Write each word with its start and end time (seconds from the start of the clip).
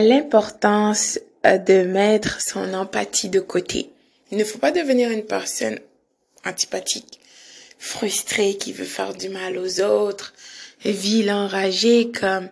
l'importance 0.00 1.18
euh, 1.44 1.58
de 1.58 1.82
mettre 1.82 2.40
son 2.40 2.74
empathie 2.74 3.28
de 3.28 3.40
côté. 3.40 3.90
Il 4.30 4.38
ne 4.38 4.44
faut 4.44 4.58
pas 4.58 4.72
devenir 4.72 5.10
une 5.10 5.24
personne 5.24 5.78
antipathique, 6.44 7.20
frustrée, 7.78 8.56
qui 8.56 8.72
veut 8.72 8.84
faire 8.84 9.14
du 9.14 9.28
mal 9.28 9.58
aux 9.58 9.80
autres, 9.80 10.34
vilain, 10.84 11.44
enragée, 11.44 12.10
comme 12.10 12.48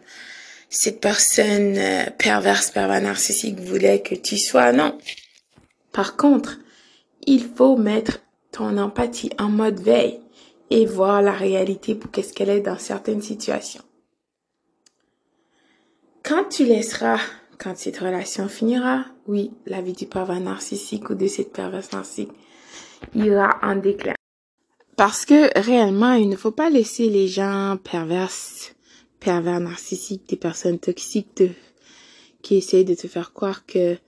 cette 0.68 1.00
personne 1.00 1.76
euh, 1.76 2.04
perverse, 2.18 2.70
pervers 2.70 3.00
narcissique 3.00 3.61
voulait 3.61 4.00
que 4.00 4.14
tu 4.14 4.38
sois. 4.38 4.72
Non. 4.72 4.98
Par 5.92 6.16
contre, 6.16 6.58
il 7.26 7.48
faut 7.56 7.76
mettre 7.76 8.20
ton 8.52 8.79
empathie 8.79 9.30
en 9.38 9.48
mode 9.48 9.80
veille 9.80 10.20
et 10.70 10.86
voir 10.86 11.22
la 11.22 11.32
réalité 11.32 11.95
pour 11.95 12.11
qu'est-ce 12.11 12.32
qu'elle 12.32 12.50
est 12.50 12.61
dans 12.61 12.79
certaines 12.79 13.22
situations. 13.22 13.82
Quand 16.25 16.45
tu 16.48 16.64
laisseras, 16.64 17.20
quand 17.59 17.77
cette 17.77 17.98
relation 17.98 18.48
finira, 18.48 19.05
oui, 19.27 19.51
la 19.66 19.83
vie 19.83 19.92
du 19.92 20.06
pervers 20.06 20.41
narcissique 20.41 21.10
ou 21.10 21.14
de 21.14 21.27
cette 21.27 21.52
perverse 21.52 21.92
narcissique 21.92 22.33
ira 23.14 23.59
en 23.60 23.77
déclin. 23.77 24.14
Parce 24.97 25.27
que 25.27 25.50
réellement, 25.60 26.14
il 26.14 26.30
ne 26.30 26.37
faut 26.37 26.50
pas 26.50 26.70
laisser 26.70 27.10
les 27.10 27.28
gens 27.28 27.77
perverses, 27.77 28.74
pervers 29.20 29.60
narcissiques, 29.60 30.27
des 30.27 30.37
personnes 30.37 30.78
toxiques 30.78 31.42
qui 32.41 32.56
essayent 32.56 32.86
de 32.86 32.95
te 32.95 33.06
faire 33.06 33.34
croire 33.34 33.66
que 33.66 33.98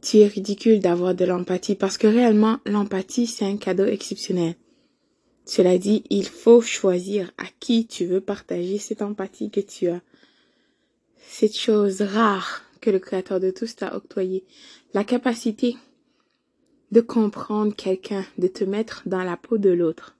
tu 0.00 0.18
es 0.18 0.28
ridicule 0.28 0.78
d'avoir 0.78 1.16
de 1.16 1.24
l'empathie 1.24 1.74
parce 1.74 1.98
que 1.98 2.06
réellement, 2.06 2.58
l'empathie, 2.66 3.26
c'est 3.26 3.44
un 3.44 3.56
cadeau 3.56 3.86
exceptionnel. 3.86 4.54
Cela 5.44 5.76
dit, 5.76 6.04
il 6.08 6.28
faut 6.28 6.60
choisir 6.60 7.32
à 7.36 7.46
qui 7.58 7.88
tu 7.88 8.06
veux 8.06 8.20
partager 8.20 8.78
cette 8.78 9.02
empathie 9.02 9.50
que 9.50 9.60
tu 9.60 9.88
as. 9.88 10.00
Cette 11.28 11.56
chose 11.56 12.02
rare 12.02 12.62
que 12.80 12.90
le 12.90 12.98
Créateur 12.98 13.40
de 13.40 13.50
tous 13.50 13.76
t'a 13.76 13.96
octroyée. 13.96 14.44
La 14.92 15.04
capacité 15.04 15.76
de 16.92 17.00
comprendre 17.00 17.74
quelqu'un, 17.74 18.24
de 18.38 18.46
te 18.46 18.62
mettre 18.62 19.02
dans 19.06 19.22
la 19.22 19.36
peau 19.36 19.58
de 19.58 19.70
l'autre. 19.70 20.16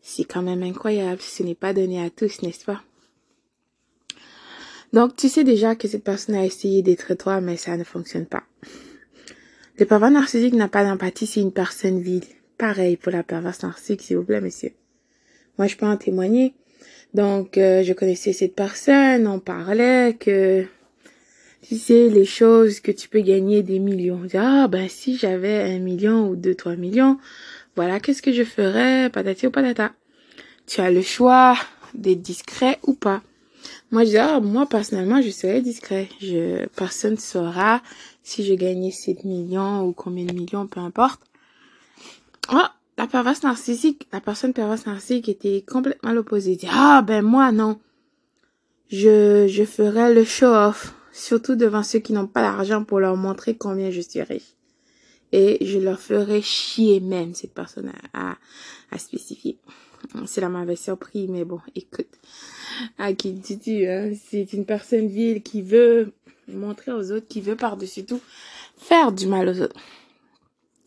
C'est 0.00 0.24
quand 0.24 0.42
même 0.42 0.62
incroyable. 0.62 1.20
Ce 1.20 1.42
n'est 1.42 1.54
pas 1.54 1.74
donné 1.74 2.02
à 2.02 2.10
tous, 2.10 2.40
n'est-ce 2.42 2.64
pas? 2.64 2.82
Donc, 4.92 5.16
tu 5.16 5.28
sais 5.28 5.44
déjà 5.44 5.74
que 5.74 5.88
cette 5.88 6.04
personne 6.04 6.36
a 6.36 6.46
essayé 6.46 6.82
d'être 6.82 7.12
toi, 7.14 7.40
mais 7.40 7.56
ça 7.56 7.76
ne 7.76 7.84
fonctionne 7.84 8.26
pas. 8.26 8.44
Le 9.78 9.84
pervers 9.84 10.10
narcissique 10.10 10.54
n'a 10.54 10.68
pas 10.68 10.84
d'empathie, 10.84 11.26
c'est 11.26 11.40
une 11.40 11.52
personne 11.52 12.00
vide. 12.00 12.24
Pareil 12.56 12.96
pour 12.96 13.12
la 13.12 13.22
perverse 13.22 13.62
narcissique, 13.62 14.00
s'il 14.00 14.16
vous 14.16 14.24
plaît, 14.24 14.40
monsieur. 14.40 14.72
Moi, 15.58 15.66
je 15.66 15.76
peux 15.76 15.86
en 15.86 15.96
témoigner. 15.96 16.54
Donc, 17.14 17.56
euh, 17.56 17.82
je 17.82 17.92
connaissais 17.92 18.32
cette 18.32 18.54
personne, 18.54 19.26
on 19.26 19.38
parlait 19.38 20.16
que, 20.18 20.66
tu 21.62 21.76
sais, 21.76 22.08
les 22.08 22.24
choses 22.24 22.80
que 22.80 22.92
tu 22.92 23.08
peux 23.08 23.20
gagner 23.20 23.62
des 23.62 23.78
millions. 23.78 24.22
ah, 24.34 24.68
ben, 24.68 24.88
si 24.88 25.16
j'avais 25.16 25.62
un 25.62 25.78
million 25.78 26.28
ou 26.28 26.36
deux, 26.36 26.54
trois 26.54 26.76
millions, 26.76 27.18
voilà, 27.74 28.00
qu'est-ce 28.00 28.22
que 28.22 28.32
je 28.32 28.44
ferais, 28.44 29.10
patati 29.10 29.46
ou 29.46 29.50
patata. 29.50 29.92
Tu 30.66 30.80
as 30.80 30.90
le 30.90 31.02
choix 31.02 31.56
d'être 31.94 32.22
discret 32.22 32.78
ou 32.82 32.94
pas. 32.94 33.22
Moi, 33.90 34.04
je 34.04 34.10
dis, 34.10 34.18
ah, 34.18 34.40
moi, 34.40 34.66
personnellement, 34.66 35.22
je 35.22 35.30
serais 35.30 35.62
discret. 35.62 36.08
Je, 36.20 36.66
personne 36.76 37.16
saura 37.18 37.82
si 38.22 38.44
je 38.44 38.54
gagnais 38.54 38.90
7 38.90 39.24
millions 39.24 39.82
ou 39.84 39.92
combien 39.92 40.24
de 40.24 40.32
millions, 40.32 40.66
peu 40.66 40.80
importe. 40.80 41.20
Ah, 42.48 42.75
la 42.98 43.06
perverse 43.06 43.42
narcissique, 43.42 44.08
la 44.12 44.20
personne 44.20 44.52
perverse 44.52 44.86
narcissique 44.86 45.28
était 45.28 45.62
complètement 45.62 46.12
l'opposé. 46.12 46.56
Dit, 46.56 46.68
ah, 46.70 47.02
ben, 47.02 47.22
moi, 47.22 47.52
non. 47.52 47.78
Je, 48.88 49.46
je 49.48 49.64
ferais 49.64 50.14
le 50.14 50.24
show-off. 50.24 50.94
Surtout 51.12 51.56
devant 51.56 51.82
ceux 51.82 51.98
qui 51.98 52.12
n'ont 52.12 52.26
pas 52.26 52.42
l'argent 52.42 52.84
pour 52.84 53.00
leur 53.00 53.16
montrer 53.16 53.56
combien 53.56 53.90
je 53.90 54.02
suis 54.02 54.22
riche. 54.22 54.54
Et 55.32 55.64
je 55.64 55.78
leur 55.78 55.98
ferais 55.98 56.42
chier 56.42 57.00
même, 57.00 57.34
cette 57.34 57.54
personne 57.54 57.90
à, 58.12 58.36
à, 58.90 58.98
spécifier. 58.98 59.58
Cela 60.26 60.48
m'avait 60.48 60.76
surpris, 60.76 61.26
mais 61.26 61.44
bon, 61.44 61.60
écoute 61.74 62.06
à 62.98 63.12
qui 63.14 63.32
dis-tu, 63.32 63.86
hein? 63.86 64.12
c'est 64.28 64.52
une 64.52 64.66
personne 64.66 65.08
vile 65.08 65.42
qui 65.42 65.62
veut 65.62 66.12
montrer 66.48 66.92
aux 66.92 67.12
autres, 67.12 67.26
qui 67.26 67.40
veut 67.40 67.56
par-dessus 67.56 68.04
tout 68.04 68.20
faire 68.76 69.12
du 69.12 69.26
mal 69.26 69.48
aux 69.48 69.60
autres. 69.62 69.80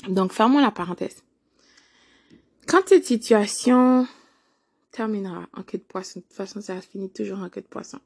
Donc, 0.07 0.31
fermons 0.31 0.59
la 0.59 0.71
parenthèse. 0.71 1.23
Quand 2.69 2.87
cette 2.87 3.07
situation 3.07 4.07
terminera 4.91 5.47
en 5.57 5.63
queue 5.63 5.79
de 5.79 5.83
poisson, 5.83 6.19
de 6.19 6.25
toute 6.25 6.35
façon, 6.35 6.61
ça 6.61 6.79
finit 6.81 7.09
toujours 7.09 7.39
en 7.39 7.49
queue 7.49 7.61
de 7.61 7.65
poisson. 7.65 7.97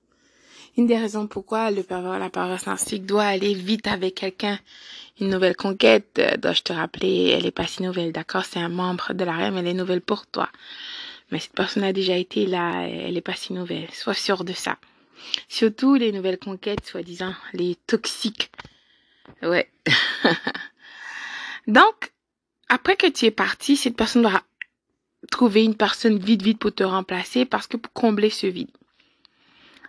Une 0.78 0.88
des 0.88 0.98
raisons 0.98 1.28
pourquoi 1.28 1.70
le 1.70 1.84
pervers, 1.84 2.18
la 2.18 2.30
perverse 2.30 2.66
narcissique 2.66 3.06
doit 3.06 3.26
aller 3.26 3.56
vite 3.56 3.88
avec 3.88 4.16
quelqu'un, 4.16 4.58
une 5.20 5.28
nouvelle 5.28 5.58
conquête, 5.58 6.18
euh, 6.18 6.38
dois-je 6.38 6.62
te 6.62 6.72
rappeler, 6.72 7.34
elle 7.36 7.46
est 7.46 7.52
pas 7.52 7.68
si 7.68 7.84
nouvelle, 7.84 8.14
d'accord? 8.14 8.46
C'est 8.46 8.60
un 8.60 8.70
membre 8.70 9.14
de 9.14 9.26
la 9.26 9.52
mais 9.52 9.60
elle 9.60 9.68
est 9.68 9.74
nouvelle 9.74 10.00
pour 10.00 10.26
toi. 10.28 10.48
Mais 11.30 11.40
cette 11.40 11.52
personne 11.52 11.84
a 11.84 11.92
déjà 11.92 12.16
été 12.16 12.46
là, 12.46 12.88
elle 12.88 13.18
est 13.18 13.22
pas 13.22 13.36
si 13.36 13.52
nouvelle. 13.52 13.92
Sois 13.92 14.14
sûr 14.14 14.46
de 14.46 14.54
ça. 14.54 14.78
Surtout 15.50 15.96
les 15.96 16.14
nouvelles 16.14 16.40
conquêtes, 16.40 16.86
soi-disant, 16.86 17.34
les 17.52 17.76
toxiques. 17.86 18.50
Ouais. 19.42 19.70
Donc, 21.68 22.14
après 22.70 22.96
que 22.96 23.08
tu 23.08 23.26
es 23.26 23.32
parti, 23.32 23.76
cette 23.76 23.98
personne 23.98 24.22
doit 24.22 24.42
trouver 25.32 25.64
une 25.64 25.76
personne 25.76 26.18
vite, 26.18 26.42
vite 26.42 26.60
pour 26.60 26.74
te 26.74 26.84
remplacer 26.84 27.46
parce 27.46 27.68
que 27.68 27.78
pour 27.78 27.92
combler 27.94 28.30
ce 28.30 28.48
vide. 28.48 28.72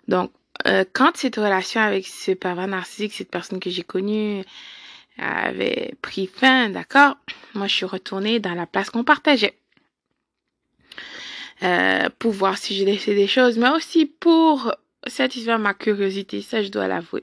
Donc, 0.08 0.30
euh, 0.66 0.84
quand 0.92 1.16
cette 1.16 1.36
relation 1.36 1.80
avec 1.80 2.06
ce 2.06 2.32
pervers 2.32 2.68
narcissique, 2.68 3.12
cette 3.12 3.30
personne 3.30 3.60
que 3.60 3.70
j'ai 3.70 3.82
connue, 3.82 4.44
avait 5.18 5.94
pris 6.02 6.26
fin, 6.26 6.70
d'accord, 6.70 7.16
moi 7.54 7.66
je 7.66 7.74
suis 7.74 7.84
retournée 7.84 8.40
dans 8.40 8.54
la 8.54 8.66
place 8.66 8.90
qu'on 8.90 9.04
partageait. 9.04 9.54
Euh, 11.62 12.08
pour 12.18 12.32
voir 12.32 12.58
si 12.58 12.74
j'ai 12.74 12.84
laissé 12.84 13.14
des 13.14 13.28
choses, 13.28 13.56
mais 13.56 13.70
aussi 13.70 14.06
pour 14.06 14.74
satisfaire 15.06 15.58
ma 15.58 15.72
curiosité, 15.72 16.42
ça 16.42 16.62
je 16.62 16.68
dois 16.68 16.88
l'avouer. 16.88 17.22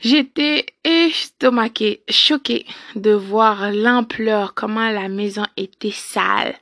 J'étais 0.00 0.66
estomaquée, 0.84 2.02
choquée 2.08 2.66
de 2.94 3.12
voir 3.12 3.72
l'ampleur, 3.72 4.54
comment 4.54 4.90
la 4.90 5.08
maison 5.08 5.44
était 5.56 5.90
sale 5.90 6.54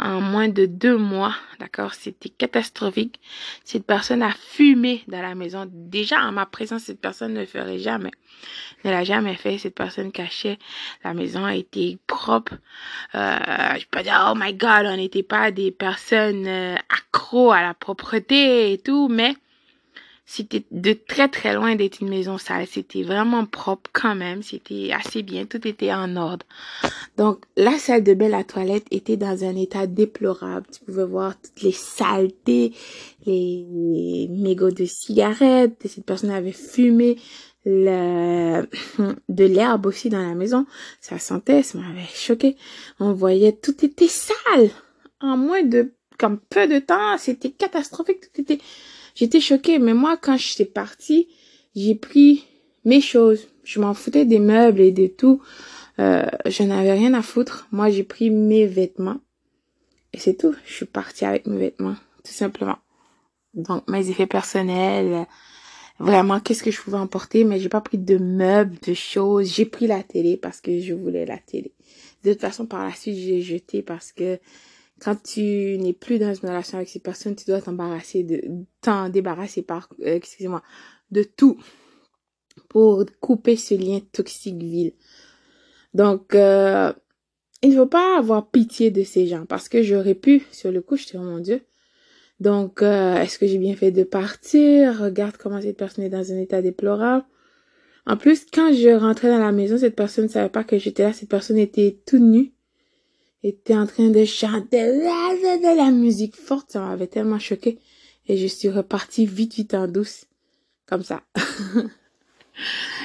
en 0.00 0.20
moins 0.20 0.48
de 0.48 0.66
deux 0.66 0.96
mois, 0.96 1.34
d'accord, 1.58 1.92
c'était 1.92 2.28
catastrophique. 2.28 3.20
Cette 3.64 3.84
personne 3.84 4.22
a 4.22 4.30
fumé 4.30 5.02
dans 5.08 5.20
la 5.20 5.34
maison. 5.34 5.68
Déjà, 5.68 6.20
en 6.20 6.30
ma 6.30 6.46
présence, 6.46 6.82
cette 6.82 7.00
personne 7.00 7.34
ne 7.34 7.40
le 7.40 7.46
ferait 7.46 7.80
jamais. 7.80 8.12
Ne 8.84 8.90
l'a 8.90 9.02
jamais 9.02 9.34
fait. 9.34 9.58
Cette 9.58 9.74
personne 9.74 10.12
cachait. 10.12 10.58
La 11.02 11.14
maison 11.14 11.48
était 11.48 11.98
propre. 12.06 12.54
Euh, 13.16 13.38
je 13.78 13.86
peux 13.90 14.02
dire, 14.02 14.30
oh 14.30 14.34
my 14.36 14.54
god, 14.54 14.86
on 14.86 14.96
n'était 14.96 15.24
pas 15.24 15.50
des 15.50 15.72
personnes 15.72 16.46
euh, 16.46 16.76
accros 16.88 17.50
à 17.50 17.62
la 17.62 17.74
propreté 17.74 18.72
et 18.72 18.78
tout, 18.78 19.08
mais 19.08 19.34
c'était 20.30 20.66
de 20.70 20.92
très 20.92 21.28
très 21.28 21.54
loin 21.54 21.74
d'être 21.74 22.02
une 22.02 22.10
maison 22.10 22.36
sale. 22.36 22.66
C'était 22.66 23.02
vraiment 23.02 23.46
propre 23.46 23.88
quand 23.94 24.14
même. 24.14 24.42
C'était 24.42 24.90
assez 24.92 25.22
bien. 25.22 25.46
Tout 25.46 25.66
était 25.66 25.90
en 25.90 26.16
ordre. 26.16 26.44
Donc, 27.16 27.46
la 27.56 27.78
salle 27.78 28.04
de 28.04 28.12
bain, 28.12 28.28
la 28.28 28.44
toilette 28.44 28.84
était 28.90 29.16
dans 29.16 29.42
un 29.42 29.56
état 29.56 29.86
déplorable. 29.86 30.66
Tu 30.70 30.84
pouvais 30.84 31.06
voir 31.06 31.34
toutes 31.40 31.62
les 31.62 31.72
saletés, 31.72 32.74
les 33.24 34.28
mégots 34.28 34.70
de 34.70 34.84
cigarettes. 34.84 35.80
Cette 35.86 36.04
personne 36.04 36.30
avait 36.30 36.52
fumé 36.52 37.16
de 37.64 38.64
l'herbe 39.28 39.86
aussi 39.86 40.10
dans 40.10 40.20
la 40.22 40.34
maison. 40.34 40.66
Ça 41.00 41.18
sentait, 41.18 41.62
ça 41.62 41.78
m'avait 41.78 42.06
choqué. 42.12 42.58
On 43.00 43.14
voyait 43.14 43.52
tout 43.52 43.82
était 43.82 44.08
sale. 44.08 44.68
En 45.22 45.38
moins 45.38 45.62
de, 45.62 45.94
comme 46.18 46.38
peu 46.38 46.68
de 46.68 46.80
temps, 46.80 47.16
c'était 47.16 47.50
catastrophique. 47.50 48.30
Tout 48.34 48.42
était 48.42 48.60
J'étais 49.18 49.40
choquée, 49.40 49.80
mais 49.80 49.94
moi, 49.94 50.16
quand 50.16 50.36
je 50.36 50.46
suis 50.46 50.64
partie, 50.64 51.26
j'ai 51.74 51.96
pris 51.96 52.44
mes 52.84 53.00
choses. 53.00 53.48
Je 53.64 53.80
m'en 53.80 53.92
foutais 53.92 54.24
des 54.24 54.38
meubles 54.38 54.80
et 54.80 54.92
de 54.92 55.08
tout. 55.08 55.42
Euh, 55.98 56.24
je 56.46 56.62
n'avais 56.62 56.92
rien 56.92 57.14
à 57.14 57.22
foutre. 57.22 57.66
Moi, 57.72 57.90
j'ai 57.90 58.04
pris 58.04 58.30
mes 58.30 58.64
vêtements. 58.64 59.18
Et 60.12 60.18
c'est 60.20 60.34
tout. 60.34 60.54
Je 60.64 60.72
suis 60.72 60.86
partie 60.86 61.24
avec 61.24 61.48
mes 61.48 61.58
vêtements, 61.58 61.96
tout 62.22 62.32
simplement. 62.32 62.78
Donc, 63.54 63.90
mes 63.90 64.08
effets 64.08 64.28
personnels, 64.28 65.26
vraiment, 65.98 66.38
qu'est-ce 66.38 66.62
que 66.62 66.70
je 66.70 66.80
pouvais 66.80 66.96
emporter, 66.96 67.42
mais 67.42 67.58
j'ai 67.58 67.68
pas 67.68 67.80
pris 67.80 67.98
de 67.98 68.18
meubles, 68.18 68.78
de 68.86 68.94
choses. 68.94 69.52
J'ai 69.52 69.64
pris 69.64 69.88
la 69.88 70.04
télé 70.04 70.36
parce 70.36 70.60
que 70.60 70.78
je 70.78 70.94
voulais 70.94 71.26
la 71.26 71.38
télé. 71.38 71.72
De 72.22 72.30
toute 72.34 72.40
façon, 72.40 72.66
par 72.66 72.84
la 72.84 72.94
suite, 72.94 73.16
j'ai 73.16 73.42
jeté 73.42 73.82
parce 73.82 74.12
que 74.12 74.38
quand 75.00 75.22
tu 75.22 75.78
n'es 75.78 75.92
plus 75.92 76.18
dans 76.18 76.34
une 76.34 76.48
relation 76.48 76.78
avec 76.78 76.88
ces 76.88 77.00
personnes, 77.00 77.36
tu 77.36 77.44
dois 77.46 77.60
t'embarrasser 77.60 78.22
de, 78.22 78.42
t'en 78.80 79.08
débarrasser 79.08 79.62
par, 79.62 79.88
euh, 80.04 80.18
de 81.10 81.22
tout 81.22 81.58
pour 82.68 83.04
couper 83.20 83.56
ce 83.56 83.74
lien 83.74 84.00
toxique 84.12 84.62
vil. 84.62 84.92
Donc, 85.94 86.34
euh, 86.34 86.92
il 87.62 87.70
ne 87.70 87.76
faut 87.76 87.86
pas 87.86 88.18
avoir 88.18 88.50
pitié 88.50 88.90
de 88.90 89.02
ces 89.02 89.26
gens 89.26 89.46
parce 89.46 89.68
que 89.68 89.82
j'aurais 89.82 90.14
pu, 90.14 90.42
sur 90.52 90.70
le 90.70 90.80
coup, 90.80 90.96
je 90.96 91.06
te 91.06 91.10
dis, 91.12 91.18
oh 91.18 91.22
mon 91.22 91.38
Dieu, 91.38 91.62
Donc, 92.40 92.82
euh, 92.82 93.16
est-ce 93.20 93.38
que 93.38 93.46
j'ai 93.46 93.58
bien 93.58 93.74
fait 93.74 93.90
de 93.90 94.04
partir? 94.04 95.00
Regarde 95.00 95.36
comment 95.36 95.60
cette 95.60 95.76
personne 95.76 96.04
est 96.04 96.10
dans 96.10 96.32
un 96.32 96.38
état 96.38 96.62
déplorable. 96.62 97.24
En 98.06 98.16
plus, 98.16 98.46
quand 98.52 98.72
je 98.72 98.90
rentrais 98.90 99.28
dans 99.28 99.38
la 99.38 99.52
maison, 99.52 99.76
cette 99.76 99.96
personne 99.96 100.24
ne 100.24 100.30
savait 100.30 100.48
pas 100.48 100.64
que 100.64 100.78
j'étais 100.78 101.02
là. 101.02 101.12
Cette 101.12 101.28
personne 101.28 101.58
était 101.58 102.00
toute 102.06 102.22
nue. 102.22 102.52
Était 103.42 103.76
en 103.76 103.86
train 103.86 104.08
de 104.08 104.24
chanter 104.24 104.86
de 104.86 105.76
la 105.76 105.90
musique 105.90 106.36
forte. 106.36 106.72
Ça 106.72 106.80
m'avait 106.80 107.06
tellement 107.06 107.38
choqué. 107.38 107.78
Et 108.26 108.36
je 108.36 108.46
suis 108.46 108.68
repartie 108.68 109.26
vite, 109.26 109.54
vite 109.54 109.74
en 109.74 109.86
douce. 109.86 110.26
Comme 110.86 111.04
ça. 111.04 111.22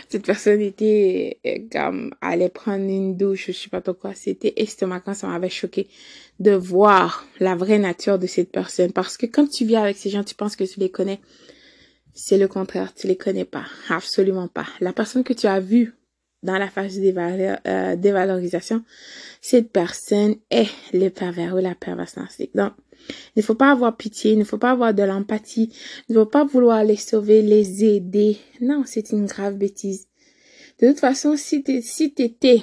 Cette 0.09 0.25
personne 0.25 0.61
était 0.61 1.39
euh, 1.45 1.57
comme 1.71 2.13
allait 2.21 2.49
prendre 2.49 2.85
une 2.85 3.17
douche, 3.17 3.47
je 3.47 3.51
sais 3.51 3.69
pas 3.69 3.81
pourquoi. 3.81 4.13
C'était 4.13 4.53
estomacant, 4.57 5.13
ça 5.13 5.27
m'avait 5.27 5.49
choqué 5.49 5.87
de 6.39 6.51
voir 6.51 7.25
la 7.39 7.55
vraie 7.55 7.79
nature 7.79 8.19
de 8.19 8.27
cette 8.27 8.51
personne. 8.51 8.91
Parce 8.91 9.17
que 9.17 9.25
quand 9.25 9.47
tu 9.47 9.65
vis 9.65 9.75
avec 9.75 9.97
ces 9.97 10.09
gens, 10.09 10.23
tu 10.23 10.35
penses 10.35 10.55
que 10.55 10.63
tu 10.63 10.79
les 10.79 10.89
connais. 10.89 11.19
C'est 12.13 12.37
le 12.37 12.47
contraire, 12.47 12.93
tu 12.93 13.07
les 13.07 13.17
connais 13.17 13.45
pas. 13.45 13.65
Absolument 13.89 14.47
pas. 14.47 14.67
La 14.79 14.93
personne 14.93 15.23
que 15.23 15.33
tu 15.33 15.47
as 15.47 15.59
vue 15.59 15.95
dans 16.43 16.57
la 16.57 16.69
phase 16.69 16.99
de 16.99 17.13
euh, 17.67 17.95
dévalorisation, 17.95 18.83
cette 19.41 19.71
personne 19.71 20.35
est 20.51 20.69
le 20.93 21.09
pervers 21.09 21.55
ou 21.55 21.59
la 21.59 21.75
perverse 21.75 22.17
narcissique. 22.17 22.55
Donc, 22.55 22.73
il 23.35 23.39
ne 23.39 23.41
faut 23.41 23.55
pas 23.55 23.71
avoir 23.71 23.97
pitié, 23.97 24.33
il 24.33 24.39
ne 24.39 24.43
faut 24.43 24.57
pas 24.57 24.71
avoir 24.71 24.93
de 24.93 25.03
l'empathie, 25.03 25.73
il 26.07 26.15
ne 26.15 26.21
faut 26.21 26.29
pas 26.29 26.45
vouloir 26.45 26.83
les 26.83 26.95
sauver, 26.95 27.41
les 27.41 27.83
aider. 27.83 28.37
Non, 28.61 28.83
c'est 28.85 29.11
une 29.11 29.25
grave 29.25 29.55
bêtise. 29.55 30.07
De 30.79 30.87
toute 30.87 30.99
façon, 30.99 31.35
si 31.35 31.63
tu 31.63 32.21
étais 32.21 32.61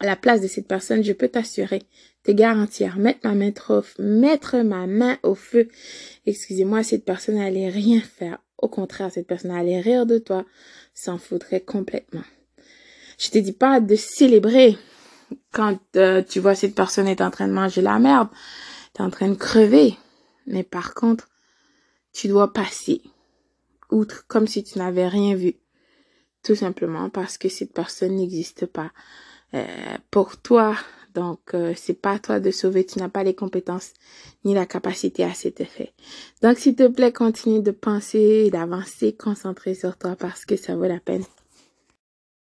à 0.00 0.06
la 0.06 0.16
place 0.16 0.40
de 0.40 0.48
cette 0.48 0.66
personne, 0.66 1.04
je 1.04 1.12
peux 1.12 1.28
t'assurer, 1.28 1.82
te 2.24 2.32
garantir, 2.32 2.96
mettre 2.96 3.20
ma 3.24 3.34
main 3.34 3.52
trop, 3.52 3.82
mettre 3.98 4.58
ma 4.58 4.86
main 4.86 5.18
au 5.22 5.34
feu. 5.34 5.68
Excusez-moi, 6.26 6.82
cette 6.82 7.04
personne 7.04 7.36
n'allait 7.36 7.68
rien 7.68 8.00
faire. 8.00 8.38
Au 8.58 8.68
contraire, 8.68 9.10
cette 9.12 9.26
personne 9.26 9.50
allait 9.50 9.80
rire 9.80 10.06
de 10.06 10.18
toi, 10.18 10.44
s'en 10.94 11.18
foutrait 11.18 11.60
complètement. 11.60 12.22
Je 13.22 13.30
te 13.30 13.38
dis 13.38 13.52
pas 13.52 13.80
de 13.80 13.94
célébrer 13.94 14.76
quand 15.52 15.78
euh, 15.96 16.22
tu 16.22 16.40
vois 16.40 16.54
cette 16.54 16.74
personne 16.74 17.06
est 17.06 17.20
en 17.20 17.30
train 17.30 17.46
de 17.46 17.52
manger 17.52 17.80
la 17.80 17.98
merde 17.98 18.28
t'es 18.92 19.02
en 19.02 19.10
train 19.10 19.28
de 19.28 19.34
crever. 19.34 19.96
Mais 20.46 20.62
par 20.62 20.94
contre, 20.94 21.28
tu 22.12 22.28
dois 22.28 22.52
passer 22.52 23.02
outre 23.90 24.26
comme 24.26 24.46
si 24.46 24.64
tu 24.64 24.78
n'avais 24.78 25.08
rien 25.08 25.34
vu. 25.34 25.54
Tout 26.42 26.56
simplement 26.56 27.08
parce 27.10 27.38
que 27.38 27.48
cette 27.48 27.72
personne 27.72 28.16
n'existe 28.16 28.66
pas 28.66 28.90
euh, 29.54 29.64
pour 30.10 30.36
toi. 30.38 30.76
Donc, 31.14 31.40
euh, 31.54 31.74
c'est 31.76 32.00
pas 32.00 32.12
à 32.12 32.18
toi 32.18 32.40
de 32.40 32.50
sauver. 32.50 32.84
Tu 32.84 32.98
n'as 32.98 33.08
pas 33.08 33.22
les 33.22 33.34
compétences 33.34 33.92
ni 34.44 34.54
la 34.54 34.66
capacité 34.66 35.24
à 35.24 35.34
cet 35.34 35.60
effet. 35.60 35.92
Donc, 36.42 36.58
s'il 36.58 36.74
te 36.74 36.88
plaît, 36.88 37.12
continue 37.12 37.62
de 37.62 37.70
penser, 37.70 38.50
d'avancer, 38.50 39.14
concentrer 39.14 39.74
sur 39.74 39.96
toi 39.96 40.16
parce 40.16 40.44
que 40.44 40.56
ça 40.56 40.74
vaut 40.74 40.86
la 40.86 41.00
peine. 41.00 41.24